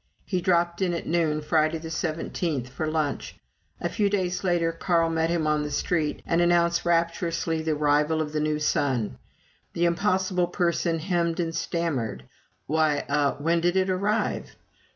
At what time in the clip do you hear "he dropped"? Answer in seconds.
0.25-0.81